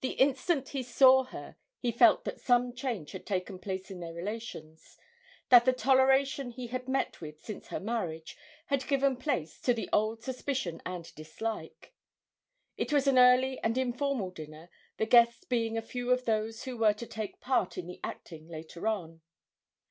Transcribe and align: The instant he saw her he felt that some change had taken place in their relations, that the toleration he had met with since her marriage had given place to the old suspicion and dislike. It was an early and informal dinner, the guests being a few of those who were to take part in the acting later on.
The 0.00 0.12
instant 0.12 0.70
he 0.70 0.82
saw 0.82 1.24
her 1.24 1.56
he 1.78 1.92
felt 1.92 2.24
that 2.24 2.40
some 2.40 2.72
change 2.74 3.12
had 3.12 3.26
taken 3.26 3.58
place 3.58 3.90
in 3.90 4.00
their 4.00 4.14
relations, 4.14 4.96
that 5.50 5.66
the 5.66 5.74
toleration 5.74 6.48
he 6.50 6.68
had 6.68 6.88
met 6.88 7.20
with 7.20 7.40
since 7.44 7.66
her 7.66 7.78
marriage 7.78 8.38
had 8.68 8.88
given 8.88 9.18
place 9.18 9.60
to 9.60 9.74
the 9.74 9.90
old 9.92 10.22
suspicion 10.22 10.80
and 10.86 11.14
dislike. 11.14 11.92
It 12.78 12.90
was 12.90 13.06
an 13.06 13.18
early 13.18 13.58
and 13.60 13.76
informal 13.76 14.30
dinner, 14.30 14.70
the 14.96 15.04
guests 15.04 15.44
being 15.44 15.76
a 15.76 15.82
few 15.82 16.10
of 16.10 16.24
those 16.24 16.64
who 16.64 16.78
were 16.78 16.94
to 16.94 17.06
take 17.06 17.38
part 17.42 17.76
in 17.76 17.86
the 17.86 18.00
acting 18.02 18.48
later 18.48 18.88
on. 18.88 19.20